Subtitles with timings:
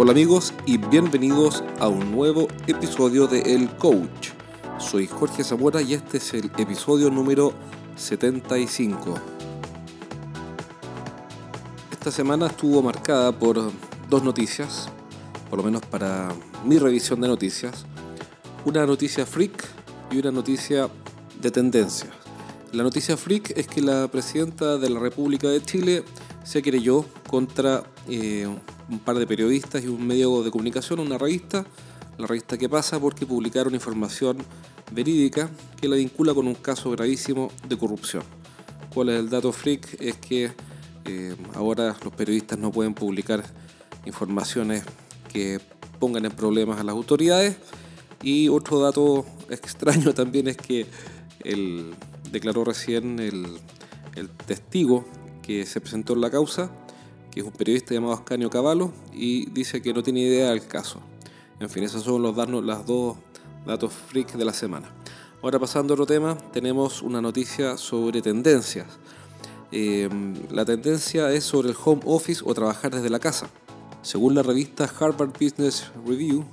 [0.00, 4.28] Hola amigos y bienvenidos a un nuevo episodio de El Coach.
[4.78, 7.52] Soy Jorge Zamora y este es el episodio número
[7.96, 9.16] 75.
[11.90, 13.72] Esta semana estuvo marcada por
[14.08, 14.88] dos noticias,
[15.50, 16.28] por lo menos para
[16.64, 17.84] mi revisión de noticias.
[18.64, 19.66] Una noticia freak
[20.12, 20.88] y una noticia
[21.42, 22.12] de tendencias.
[22.70, 26.04] La noticia freak es que la presidenta de la República de Chile
[26.44, 28.46] se querelló contra eh,
[28.88, 31.64] un par de periodistas y un medio de comunicación, una revista,
[32.16, 34.38] la revista que pasa porque publicaron información
[34.90, 38.22] verídica que la vincula con un caso gravísimo de corrupción.
[38.92, 40.00] ¿Cuál es el dato freak?
[40.00, 40.50] Es que
[41.04, 43.44] eh, ahora los periodistas no pueden publicar
[44.04, 44.82] informaciones
[45.32, 45.60] que
[45.98, 47.56] pongan en problemas a las autoridades.
[48.22, 50.86] Y otro dato extraño también es que
[52.30, 53.60] declaró recién el,
[54.46, 55.04] testigo
[55.42, 56.70] que se presentó en la causa,
[57.30, 61.00] que es un periodista llamado Ascanio Cavallo, y dice que no tiene idea del caso.
[61.60, 63.16] En fin, esos son los las dos
[63.66, 64.88] datos freak de la semana.
[65.42, 68.86] Ahora pasando a otro tema, tenemos una noticia sobre tendencias.
[69.70, 70.08] Eh,
[70.50, 73.48] la tendencia es sobre el home office o trabajar desde la casa.
[74.02, 76.44] Según la revista Harvard Business Review,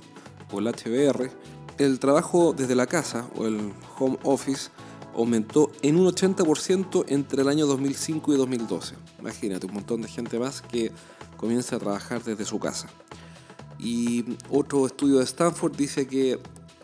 [0.52, 1.30] o el HBR,
[1.78, 4.70] el trabajo desde la casa o el home office
[5.16, 8.94] aumentó en un 80% entre el año 2005 y 2012.
[9.18, 10.92] Imagínate, un montón de gente más que
[11.36, 12.88] comienza a trabajar desde su casa.
[13.78, 16.38] Y otro estudio de Stanford dice que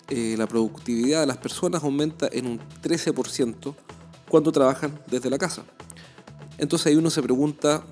[0.09, 3.75] eh, la productividad de las personas aumenta en un 13%
[4.29, 5.65] cuando trabajan desde la casa.
[6.59, 7.85] Entonces ahí uno se pregunta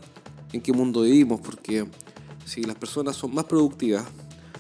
[0.53, 1.87] en qué mundo vivimos, porque
[2.45, 4.05] si las personas son más productivas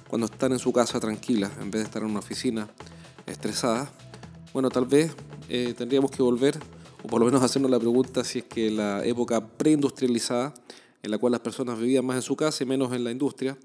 [0.09, 2.69] cuando están en su casa tranquilas en vez de estar en una oficina
[3.27, 3.89] estresadas,
[4.53, 5.15] bueno, tal vez
[5.53, 6.57] eh, tendríamos que volver,
[7.03, 10.55] o por lo menos hacernos la pregunta si es que la época preindustrializada,
[11.03, 13.59] en la cual las personas vivían más en su casa y menos en la industria,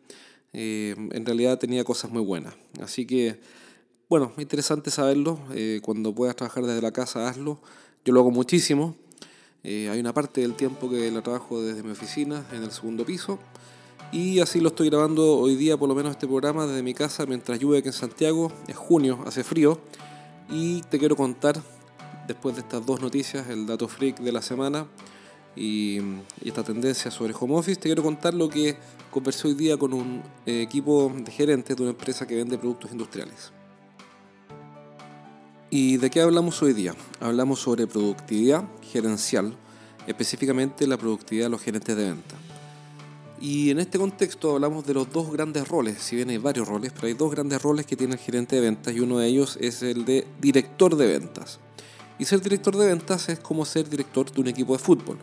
[0.51, 2.55] eh, en realidad tenía cosas muy buenas.
[2.81, 3.39] Así que,
[4.09, 5.37] bueno, interesante saberlo.
[5.53, 7.59] Eh, cuando puedas trabajar desde la casa, hazlo.
[8.03, 8.95] Yo lo hago muchísimo.
[9.63, 13.37] hay una parte del tiempo que lo trabajo desde mi oficina, en el segundo piso.
[14.11, 17.27] Y así lo estoy grabando hoy día, por lo menos este programa, desde mi casa,
[17.27, 18.51] mientras llueve aquí en Santiago.
[18.67, 19.79] Es junio, hace frío.
[20.49, 21.61] Y te quiero contar
[22.27, 24.87] después de estas dos noticias, el dato freak de la semana
[25.55, 25.99] y,
[26.43, 28.77] esta tendencia sobre home office, te quiero contar lo que
[29.11, 32.91] conversé hoy día con un eh, equipo de gerentes de una empresa que vende productos
[32.91, 33.51] industriales.
[35.69, 36.93] ¿Y de qué hablamos hoy día?
[37.19, 39.55] Hablamos sobre productividad gerencial,
[40.07, 42.35] específicamente la productividad de los gerentes de venta.
[43.41, 46.93] Y en este contexto hablamos de los dos grandes roles, si bien hay varios roles,
[46.93, 49.57] pero hay dos grandes roles que tiene el gerente de ventas y uno de ellos
[49.59, 51.59] es el de director de ventas.
[52.17, 55.17] Y ser director de ventas es como ser director de un equipo de fútbol.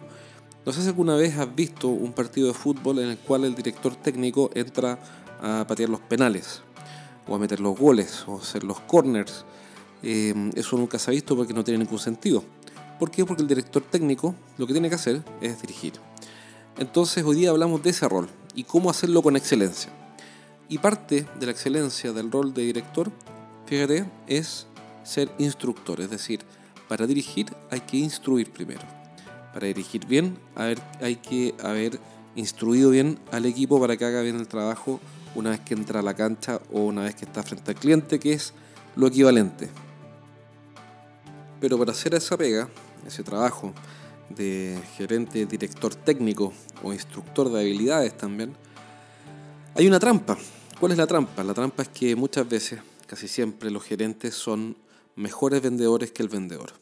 [0.65, 3.55] No sé si alguna vez has visto un partido de fútbol en el cual el
[3.55, 4.99] director técnico entra
[5.41, 6.63] a patear los penales,
[7.27, 9.45] o a meter los goles, o hacer los corners.
[10.03, 12.45] Eh, eso nunca se ha visto porque no tiene ningún sentido.
[12.99, 13.25] ¿Por qué?
[13.25, 15.95] Porque el director técnico lo que tiene que hacer es dirigir.
[16.79, 19.91] Entonces hoy día hablamos de ese rol y cómo hacerlo con excelencia.
[20.69, 23.11] Y parte de la excelencia del rol de director,
[23.67, 24.67] fíjate, es
[25.03, 26.41] ser instructor, es decir,
[26.93, 28.83] para dirigir hay que instruir primero.
[29.55, 31.99] Para dirigir bien hay que haber
[32.37, 35.01] instruido bien al equipo para que haga bien el trabajo
[35.35, 38.21] una vez que entra a la cancha o una vez que está frente al cliente,
[38.21, 38.53] que es
[38.95, 39.71] lo equivalente.
[41.63, 42.69] Pero para hacer esa pega,
[43.07, 43.73] ese trabajo
[44.29, 48.53] de gerente, director técnico o instructor de habilidades también,
[49.75, 50.37] hay una trampa.
[50.79, 51.43] ¿Cuál es la trampa?
[51.43, 54.77] La trampa es que muchas veces, casi siempre, los gerentes son
[55.17, 56.82] mejores vendedores que el vendedor.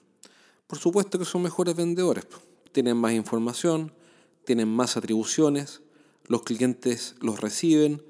[0.70, 2.28] Por supuesto que son mejores vendedores.
[2.70, 3.92] Tienen más información,
[4.44, 5.80] tienen más atribuciones,
[6.28, 8.00] los clientes los reciben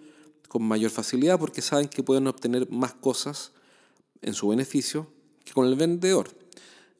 [0.47, 3.53] con mayor facilidad porque saben que pueden obtener más cosas
[4.21, 5.06] en su beneficio
[5.43, 6.28] que con el vendedor.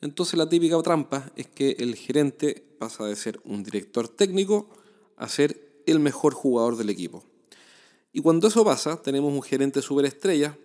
[0.01, 4.71] Entonces la típica trampa es que el gerente pasa de ser un director técnico
[5.19, 7.23] a ser el mejor jugador del equipo.
[8.15, 10.57] Y cuando eso pasa, tenemos un gerente superestrella,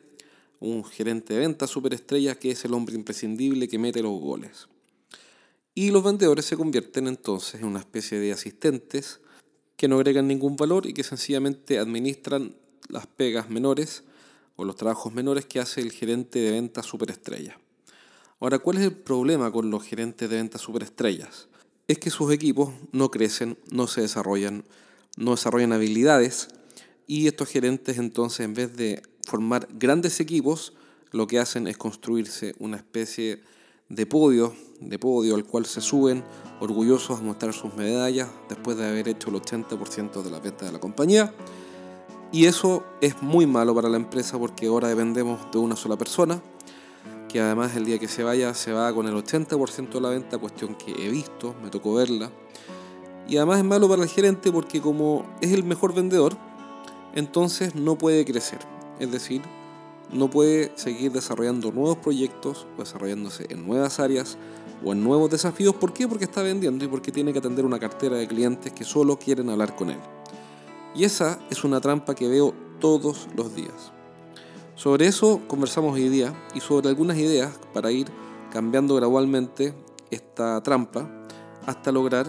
[0.62, 4.70] un gerente de venta superestrella que es el hombre imprescindible que mete los goles.
[5.78, 9.20] Y los vendedores se convierten entonces en una especie de asistentes
[9.76, 12.56] que no agregan ningún valor y que sencillamente administran
[12.88, 14.04] las pegas menores
[14.56, 17.60] o los trabajos menores que hace el gerente de venta superestrella.
[18.40, 21.50] Ahora, ¿cuál es el problema con los gerentes de venta superestrellas?
[21.90, 24.64] Es que sus equipos no crecen, no se desarrollan,
[25.18, 26.48] no desarrollan habilidades
[27.06, 30.74] y estos gerentes entonces en vez de formar grandes equipos,
[31.12, 33.44] lo que hacen es construirse una especie
[33.90, 36.24] de podio, de podio al cual se suben
[36.60, 40.72] orgullosos a mostrar sus medallas después de haber hecho el 80% de la venta de
[40.72, 41.34] la compañía.
[42.32, 46.42] Y eso es muy malo para la empresa porque ahora dependemos de una sola persona,
[47.30, 50.38] que además el día que se vaya se va con el 80% de la venta,
[50.38, 52.32] cuestión que he visto, me tocó verla.
[53.28, 56.36] Y además es malo para el gerente porque como es el mejor vendedor,
[57.14, 58.60] entonces no puede crecer.
[59.00, 59.42] Es decir,
[60.12, 64.38] no puede seguir desarrollando nuevos proyectos o desarrollándose en nuevas áreas
[64.84, 65.76] o en nuevos desafíos.
[65.76, 66.08] ¿Por qué?
[66.08, 69.50] Porque está vendiendo y porque tiene que atender una cartera de clientes que solo quieren
[69.50, 70.00] hablar con él.
[70.96, 73.92] Y esa es una trampa que veo todos los días.
[74.76, 78.08] Sobre eso conversamos hoy día y sobre algunas ideas para ir
[78.52, 79.74] cambiando gradualmente
[80.12, 81.10] esta trampa
[81.66, 82.28] hasta lograr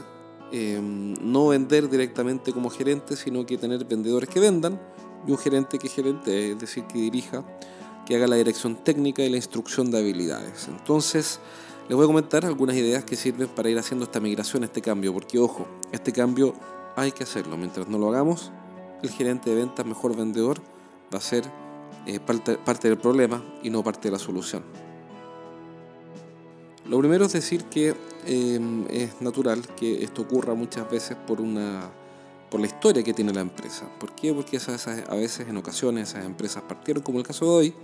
[0.52, 4.80] eh, no vender directamente como gerente, sino que tener vendedores que vendan
[5.26, 7.44] y un gerente que gerente, es decir, que dirija,
[8.06, 10.68] que haga la dirección técnica y la instrucción de habilidades.
[10.68, 11.40] Entonces,
[11.88, 15.12] les voy a comentar algunas ideas que sirven para ir haciendo esta migración, este cambio,
[15.12, 16.54] porque ojo, este cambio
[16.96, 17.56] hay que hacerlo.
[17.56, 18.52] Mientras no lo hagamos,
[19.02, 20.60] el gerente de ventas, mejor vendedor,
[21.12, 21.44] va a ser
[22.06, 24.62] eh, parte, del problema y no parte de la solución.
[26.88, 27.94] Lo primero es decir que
[28.26, 31.90] eh, es natural que esto ocurra muchas veces por una
[32.50, 33.88] por la historia que tiene la empresa.
[33.98, 34.32] ¿Por qué?
[34.32, 37.74] Porque a veces, en ocasiones, esas empresas partieron, como el caso de hoy,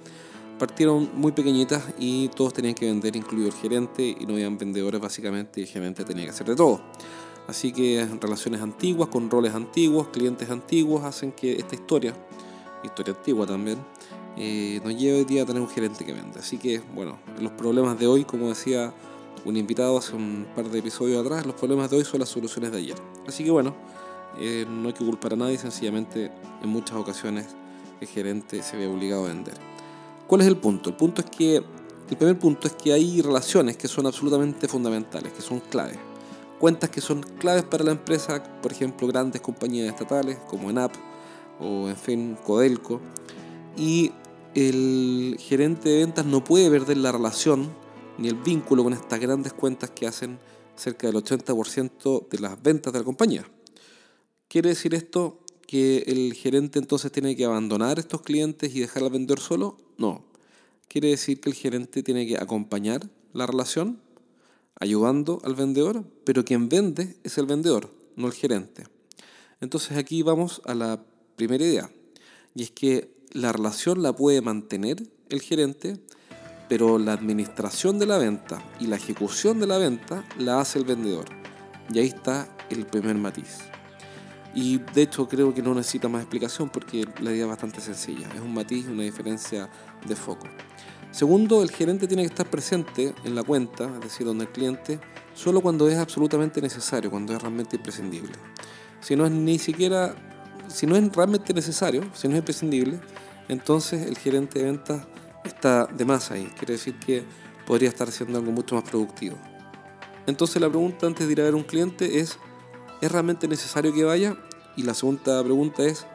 [0.59, 5.01] partieron muy pequeñitas y todos tenían que vender, incluido el gerente, y no habían vendedores
[5.01, 6.81] básicamente, y el gerente tenía que hacer de todo.
[7.49, 12.15] Así que relaciones antiguas, con roles antiguos, clientes antiguos, hacen que esta historia,
[12.85, 13.79] historia antigua también,
[14.37, 16.39] eh, nos lleve hoy día a tener un gerente que vende.
[16.39, 18.95] Así que, bueno, los problemas de hoy, como decía
[19.45, 22.71] un invitado hace un par de episodios atrás, los problemas de hoy son las soluciones
[22.71, 22.97] de ayer.
[23.27, 23.75] Así que, bueno,
[24.39, 26.31] eh, no hay que culpar a nadie, sencillamente
[26.63, 27.47] en muchas ocasiones
[28.01, 29.55] el gerente se ve obligado a vender.
[30.27, 30.91] ¿Cuál es el punto?
[30.91, 35.33] El punto es que, el primer punto es que hay relaciones que son absolutamente fundamentales,
[35.33, 35.99] que son claves
[36.63, 40.95] cuentas que son claves para la empresa, por ejemplo, grandes compañías estatales como ENAP
[41.59, 43.01] o en fin, Codelco.
[43.77, 44.13] Y
[44.55, 47.69] el gerente de ventas no puede perder la relación
[48.17, 50.39] ni el vínculo con estas grandes cuentas que hacen
[50.77, 53.45] cerca del 80% de las ventas de la compañía.
[54.53, 59.09] ¿Quiere decir esto que el gerente entonces tiene que abandonar estos clientes y dejar al
[59.09, 59.79] vendedor solo?
[59.97, 60.27] No.
[60.89, 63.99] ¿Quiere decir que el gerente tiene que acompañar la relación?
[64.79, 68.85] ayudando al vendedor, pero quien vende es el vendedor, no el gerente.
[69.61, 71.01] Entonces aquí vamos a la
[71.37, 71.91] primera idea,
[72.55, 75.99] y es que la relación la puede mantener el gerente,
[76.69, 80.85] pero la administración de la venta y la ejecución de la venta la hace el
[80.85, 81.27] vendedor.
[81.95, 83.72] Y ahí está el primer matiz.
[84.55, 88.29] Y de hecho creo que no necesita más explicación porque la idea es bastante sencilla.
[88.35, 89.69] Es un matiz, una diferencia
[90.07, 90.47] de foco.
[91.11, 94.99] Segundo, el gerente tiene que estar presente en la cuenta, es decir, donde el cliente,
[95.35, 98.33] solo cuando es absolutamente necesario, cuando es realmente imprescindible.
[99.01, 100.15] Si no es ni siquiera,
[100.69, 102.99] si no es realmente necesario, si no es imprescindible,
[103.49, 105.07] entonces el gerente de ventas
[105.45, 106.51] está de más ahí.
[106.57, 107.25] Quiere decir que
[107.67, 109.37] podría estar haciendo algo mucho más productivo.
[110.27, 112.39] Entonces la pregunta antes de ir a ver un cliente es,
[113.03, 114.37] ¿es realmente necesario que vaya?
[114.77, 116.07] Y la segunda pregunta es,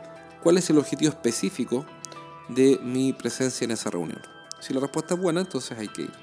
[0.42, 1.86] ¿cuál es el objetivo específico
[2.48, 4.22] de mi presencia en esa reunión?
[4.62, 6.14] Si la respuesta es buena, entonces hay que ir.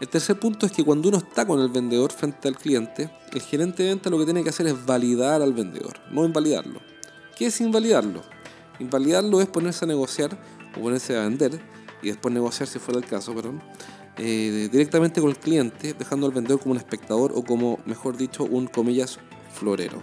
[0.00, 3.42] El tercer punto es que cuando uno está con el vendedor frente al cliente, el
[3.42, 6.80] gerente de venta lo que tiene que hacer es validar al vendedor, no invalidarlo.
[7.36, 8.22] ¿Qué es invalidarlo?
[8.78, 10.38] Invalidarlo es ponerse a negociar
[10.76, 11.60] o ponerse a vender
[12.00, 13.60] y después negociar si fuera el caso, perdón,
[14.18, 18.44] eh, directamente con el cliente, dejando al vendedor como un espectador o como, mejor dicho,
[18.44, 19.18] un comillas
[19.54, 20.02] florero.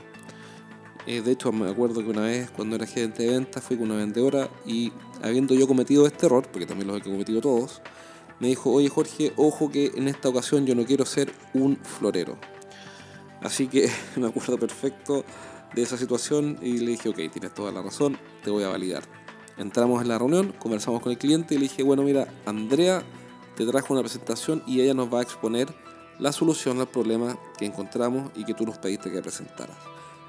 [1.07, 3.89] Eh, de hecho, me acuerdo que una vez cuando era gerente de ventas fui con
[3.89, 4.91] una vendedora y
[5.21, 7.81] habiendo yo cometido este error, porque también lo he cometido todos,
[8.39, 12.37] me dijo, oye Jorge, ojo que en esta ocasión yo no quiero ser un florero.
[13.41, 15.25] Así que me acuerdo perfecto
[15.73, 19.03] de esa situación y le dije, ok, tienes toda la razón, te voy a validar.
[19.57, 23.03] Entramos en la reunión, conversamos con el cliente y le dije, bueno, mira, Andrea
[23.55, 25.67] te trajo una presentación y ella nos va a exponer
[26.21, 29.75] la solución al problema que encontramos y que tú nos pediste que presentaras.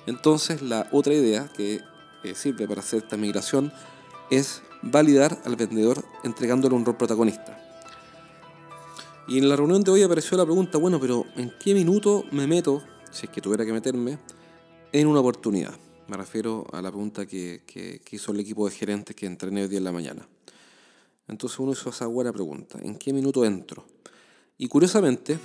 [0.06, 1.80] Entonces la otra idea que
[2.24, 3.72] eh, sirve para hacer esta migración
[4.30, 7.58] es validar al vendedor entregándole un rol protagonista.
[9.28, 12.46] Y en la reunión de hoy apareció la pregunta, bueno, pero ¿en qué minuto me
[12.46, 14.18] meto, si es que tuviera que meterme,
[14.92, 15.74] en una oportunidad?
[16.08, 19.68] Me refiero a la pregunta que, que, hizo el equipo de gerentes que entrené hoy
[19.68, 20.26] día en la mañana.
[21.28, 23.86] Entonces uno hizo esa buena pregunta, ¿en qué minuto entro?
[24.58, 25.38] Y curiosamente,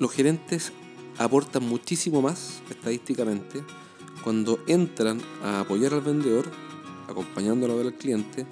[0.00, 0.72] los gerentes
[1.18, 3.62] aportan muchísimo más estadísticamente
[4.24, 6.50] cuando entran a apoyar al vendedor,
[7.06, 8.46] acompañándolo a ver al cliente,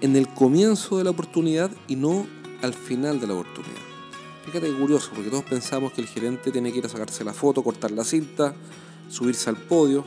[0.00, 2.26] en el comienzo de la oportunidad y no
[2.62, 3.82] al final de la oportunidad.
[4.46, 7.34] Fíjate que curioso, porque todos pensamos que el gerente tiene que ir a sacarse la
[7.34, 8.54] foto, cortar la cinta,
[9.10, 10.04] subirse al podio,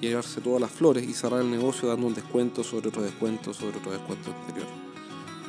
[0.00, 3.78] llevarse todas las flores y cerrar el negocio dando un descuento sobre otro descuento sobre
[3.78, 4.68] otro descuento anterior.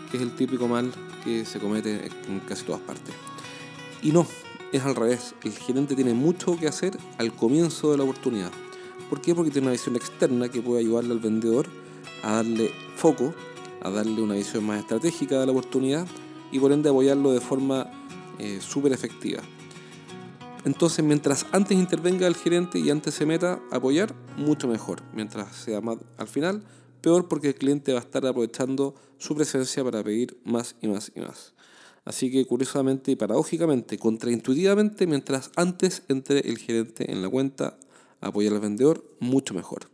[0.10, 0.92] Que es el típico mal
[1.24, 3.14] que se comete en casi todas partes.
[4.02, 4.26] Y no,
[4.74, 5.36] es al revés.
[5.44, 8.52] El gerente tiene mucho que hacer al comienzo de la oportunidad.
[9.10, 9.36] ¿Por qué?
[9.36, 11.68] Porque tiene una visión externa que puede ayudarle al vendedor
[12.24, 13.34] a darle foco,
[13.82, 16.08] a darle una visión más estratégica de la oportunidad
[16.52, 17.92] y por ende apoyarlo de forma
[18.40, 19.42] eh, súper efectiva.
[20.66, 25.04] Entonces, mientras antes intervenga el gerente y antes se meta a apoyar, mucho mejor.
[25.14, 26.64] Mientras sea más al final,
[27.02, 31.12] peor porque el cliente va a estar aprovechando su presencia para pedir más y más
[31.14, 31.54] y más.
[32.06, 37.78] Así que curiosamente y paradójicamente, contraintuitivamente, mientras antes entre el gerente en la cuenta
[38.20, 39.94] a apoyar al vendedor, mucho mejor.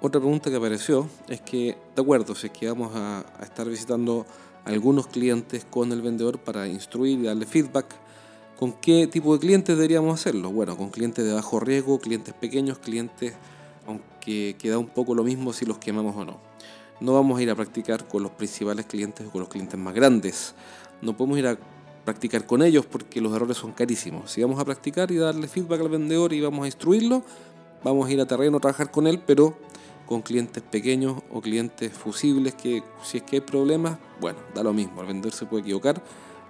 [0.00, 4.26] Otra pregunta que apareció es que, de acuerdo, si es que vamos a, estar visitando
[4.64, 7.86] algunos clientes con el vendedor para instruir y darle feedback,
[8.58, 10.50] ¿con qué tipo de clientes deberíamos hacerlo?
[10.50, 13.34] Bueno, con clientes de bajo riesgo, clientes pequeños, clientes,
[13.86, 16.40] aunque queda un poco lo mismo si los quemamos o no.
[17.02, 19.92] No vamos a ir a practicar con los principales clientes o con los clientes más
[19.92, 20.54] grandes.
[21.00, 21.58] No podemos ir a
[22.04, 24.30] practicar con ellos porque los errores son carísimos.
[24.30, 27.24] Si vamos a practicar y darle feedback al vendedor y vamos a instruirlo,
[27.82, 29.56] vamos a ir a terreno a trabajar con él, pero
[30.06, 34.72] con clientes pequeños o clientes fusibles que si es que hay problemas, bueno, da lo
[34.72, 36.00] mismo, el vendedor se puede equivocar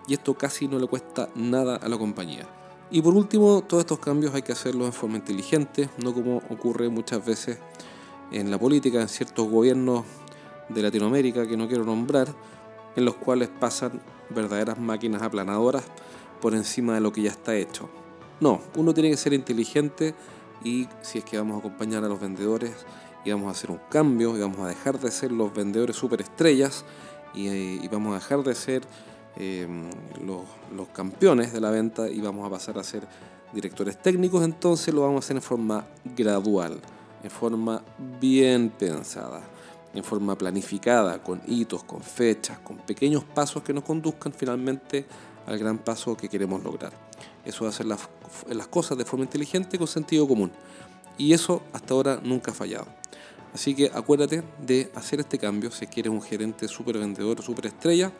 [0.06, 2.47] y esto casi no le cuesta nada a la compañía.
[2.90, 6.90] Y por último, todos estos cambios hay que hacerlos en forma inteligente, no como ocurre
[6.90, 7.56] muchas veces
[8.30, 10.04] en la política, en ciertos gobiernos
[10.69, 12.28] de Latinoamérica que no quiero nombrar,
[12.97, 14.00] en los cuales pasan
[14.31, 15.85] verdaderas máquinas aplanadoras
[16.40, 17.88] por encima de lo que ya está hecho.
[18.40, 20.14] No, uno tiene que ser inteligente
[20.64, 22.73] y si es que vamos a acompañar a los vendedores
[23.25, 26.85] y vamos a hacer un cambio y vamos a dejar de ser los vendedores superestrellas
[27.35, 28.83] y, vamos a dejar de ser
[29.37, 29.66] eh,
[30.26, 33.07] los, campeones de la venta y vamos a pasar a ser
[33.52, 35.85] directores técnicos, entonces lo vamos a hacer en forma
[36.16, 36.81] gradual,
[37.23, 37.83] en forma
[38.21, 39.42] bien pensada,
[39.94, 45.06] en forma planificada, con hitos, con fechas, con pequeños pasos que nos conduzcan finalmente
[45.46, 46.92] al gran paso que queremos lograr.
[47.44, 48.08] Eso es hacer las,
[48.49, 50.52] las cosas de forma inteligente con sentido común.
[51.18, 52.87] Y eso hasta ahora nunca ha fallado.
[53.52, 58.12] Así que acuérdate de hacer este cambio si quieres un gerente súper vendedor, súper estrella.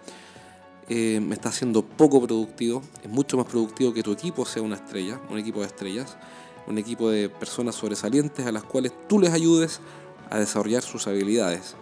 [0.89, 2.83] Eh, me está haciendo poco productivo.
[3.03, 6.19] Es mucho más productivo que tu equipo sea una estrella, un equipo de estrellas,
[6.67, 9.81] un equipo de personas sobresalientes a las cuales tú les ayudes
[10.33, 11.75] a desarrollar sus habilidades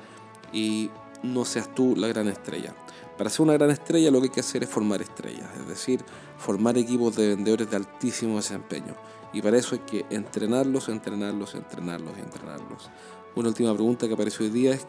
[0.53, 0.91] y
[1.23, 2.75] no seas tú la gran estrella.
[3.17, 6.01] Para ser una gran estrella lo que hay que hacer es formar estrellas, es decir,
[6.37, 8.97] formar equipos de vendedores de altísimo desempeño.
[9.33, 12.91] Y para eso hay que entrenarlos, entrenarlos, entrenarlos y entrenarlos.
[13.37, 14.87] Una última pregunta que apareció hoy día es,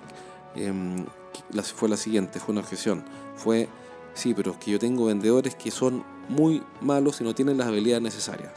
[0.56, 0.74] eh,
[1.76, 3.04] fue la siguiente, fue una objeción.
[3.36, 3.70] Fue,
[4.16, 7.68] sí, pero es que yo tengo vendedores que son muy malos y no tienen las
[7.68, 8.54] habilidades necesarias.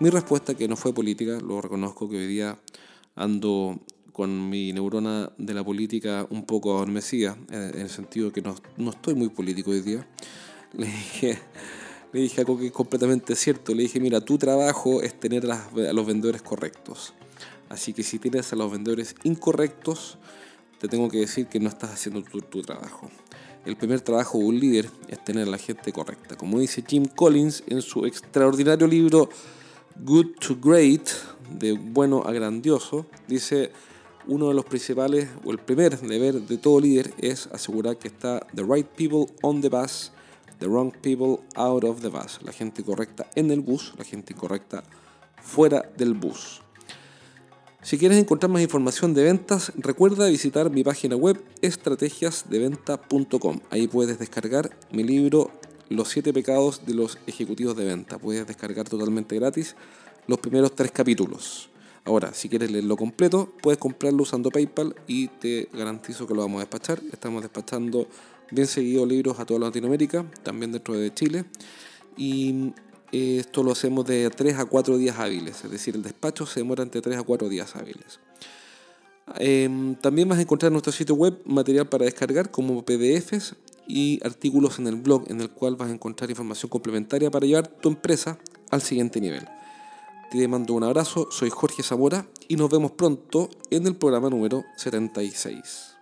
[0.00, 2.58] Mi respuesta, que no fue política, lo reconozco que hoy día
[3.14, 3.78] ando
[4.12, 8.90] con mi neurona de la política un poco adormecida, en el sentido que no, no
[8.90, 10.06] estoy muy político hoy día.
[10.72, 11.38] Le dije,
[12.12, 13.74] le dije algo que es completamente cierto.
[13.74, 17.12] Le dije, mira, tu trabajo es tener a los vendedores correctos.
[17.68, 20.18] Así que si tienes a los vendedores incorrectos,
[20.80, 23.10] te tengo que decir que no estás haciendo tu, tu, trabajo.
[23.64, 26.36] El primer trabajo de un líder es tener a la gente correcta.
[26.36, 29.28] Como dice Jim Collins en su extraordinario libro
[29.96, 31.08] Good to Great,
[31.58, 33.70] de bueno a grandioso, dice,
[34.26, 38.46] uno de los principales, o el primer deber de todo líder es asegurar que está
[38.54, 40.12] the right people on the bus,
[40.58, 42.38] the wrong people out of the bus.
[42.42, 44.84] La gente correcta en el bus, la gente incorrecta
[45.42, 46.62] fuera del bus.
[47.82, 53.60] Si quieres encontrar más información de ventas, recuerda visitar mi página web estrategiasdeventa.com.
[53.70, 55.50] Ahí puedes descargar mi libro
[55.88, 58.18] Los 7 pecados de los ejecutivos de venta.
[58.18, 59.76] Puedes descargar totalmente gratis
[60.26, 61.69] los primeros tres capítulos.
[62.04, 66.58] Ahora, si quieres leerlo completo, puedes comprarlo usando PayPal y te garantizo que lo vamos
[66.58, 67.00] a despachar.
[67.12, 68.06] Estamos despachando
[68.50, 71.44] bien seguido libros a toda Latinoamérica, también dentro de Chile.
[72.16, 72.72] Y
[73.12, 76.82] esto lo hacemos de 3 a 4 días hábiles, es decir, el despacho se demora
[76.82, 78.20] entre 3 a 4 días hábiles.
[79.38, 83.54] Eh, también vas a encontrar en nuestro sitio web material para descargar como PDFs
[83.86, 87.68] y artículos en el blog en el cual vas a encontrar información complementaria para llevar
[87.68, 88.38] tu empresa
[88.70, 89.46] al siguiente nivel.
[90.30, 94.64] Te mando un abrazo, soy Jorge Zamora y nos vemos pronto en el programa número
[94.76, 95.99] 76.